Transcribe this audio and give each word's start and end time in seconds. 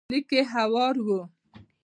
ليکي 0.11 0.39
هوار 0.53 0.95
و. 1.05 1.07